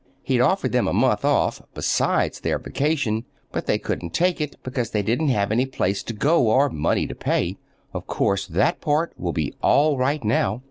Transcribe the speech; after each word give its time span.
He'd 0.23 0.41
offered 0.41 0.71
them 0.71 0.87
a 0.87 0.93
month 0.93 1.23
off, 1.23 1.61
besides 1.75 2.39
their 2.39 2.57
vacation, 2.57 3.23
but 3.51 3.67
they 3.67 3.77
couldn't 3.77 4.15
take 4.15 4.41
it, 4.41 4.55
because 4.63 4.89
they 4.89 5.03
didn't 5.03 5.27
have 5.29 5.51
any 5.51 5.67
place 5.67 6.01
to 6.01 6.13
go 6.13 6.47
or 6.49 6.69
money 6.69 7.05
to 7.05 7.13
pay. 7.13 7.59
Of 7.93 8.07
course, 8.07 8.47
that 8.47 8.81
part 8.81 9.13
will 9.15 9.31
be 9.31 9.53
all 9.61 9.99
right 9.99 10.23
now. 10.23 10.59